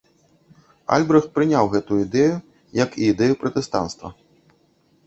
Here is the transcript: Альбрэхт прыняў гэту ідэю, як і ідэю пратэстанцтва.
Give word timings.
Альбрэхт 0.95 1.29
прыняў 1.35 1.69
гэту 1.75 1.99
ідэю, 2.05 2.35
як 2.83 2.89
і 3.03 3.13
ідэю 3.13 3.33
пратэстанцтва. 3.45 4.07